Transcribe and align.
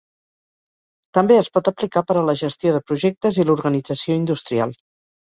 També 1.17 1.37
es 1.41 1.51
pot 1.59 1.69
aplicar 1.73 2.03
per 2.13 2.17
a 2.23 2.25
la 2.31 2.37
gestió 2.41 2.75
de 2.79 2.83
projectes 2.91 3.41
i 3.45 3.49
l'organització 3.49 4.21
industrial. 4.27 4.79